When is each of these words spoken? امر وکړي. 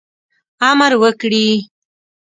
امر 0.69 0.91
وکړي. 1.01 1.47